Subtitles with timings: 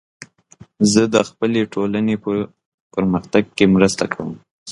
[0.91, 2.31] زه د خپلې ټولنې په
[2.93, 4.31] پرمختګ کې مرسته کوم.